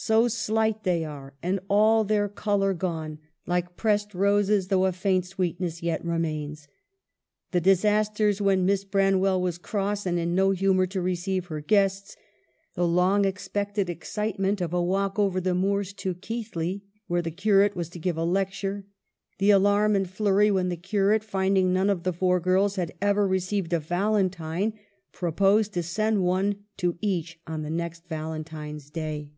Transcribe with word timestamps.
So 0.00 0.28
slight 0.28 0.84
they 0.84 1.04
are, 1.04 1.34
and 1.42 1.58
all 1.68 2.04
their 2.04 2.28
color 2.28 2.72
gone, 2.72 3.18
like 3.48 3.76
pressed 3.76 4.14
roses, 4.14 4.68
though 4.68 4.84
a 4.84 4.92
faint 4.92 5.26
sweet 5.26 5.60
ness 5.60 5.82
yet 5.82 6.04
remains. 6.04 6.68
The 7.50 7.60
disasters 7.60 8.40
when 8.40 8.64
Miss 8.64 8.84
Branwell 8.84 9.42
was 9.42 9.58
cross 9.58 10.06
and 10.06 10.16
in 10.16 10.36
no 10.36 10.52
humor 10.52 10.86
to 10.86 11.00
receive 11.02 11.46
her 11.46 11.60
guests; 11.60 12.16
the 12.74 12.86
long 12.86 13.24
expected 13.24 13.90
excitement 13.90 14.60
of 14.60 14.72
a 14.72 14.80
walk 14.80 15.18
over 15.18 15.40
the 15.40 15.52
moors 15.52 15.92
to 15.94 16.14
Keighley 16.14 16.84
where 17.08 17.20
the 17.20 17.32
curate 17.32 17.74
was 17.74 17.88
to 17.88 17.98
give 17.98 18.16
a 18.16 18.22
lecture, 18.22 18.86
the 19.38 19.50
alarm 19.50 19.96
and 19.96 20.08
flurry 20.08 20.52
when 20.52 20.68
the 20.68 20.76
curate, 20.76 21.24
finding 21.24 21.72
none 21.72 21.90
of 21.90 22.04
the 22.04 22.12
four 22.12 22.38
girls 22.38 22.76
had 22.76 22.94
ever 23.02 23.26
received 23.26 23.72
a 23.72 23.80
valentine, 23.80 24.78
proposed 25.10 25.74
to 25.74 25.82
send 25.82 26.22
one 26.22 26.66
to 26.76 26.96
each 27.00 27.40
on 27.48 27.62
the 27.62 27.70
next 27.70 28.06
Valentine's 28.06 28.90
Day. 28.90 29.32